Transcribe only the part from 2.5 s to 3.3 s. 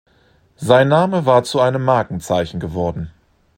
geworden.